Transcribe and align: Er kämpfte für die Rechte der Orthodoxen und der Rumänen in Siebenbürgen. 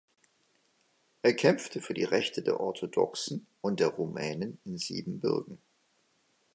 Er 1.21 1.35
kämpfte 1.35 1.79
für 1.79 1.93
die 1.93 2.05
Rechte 2.05 2.41
der 2.41 2.59
Orthodoxen 2.59 3.45
und 3.61 3.79
der 3.79 3.89
Rumänen 3.89 4.57
in 4.65 4.79
Siebenbürgen. 4.79 5.59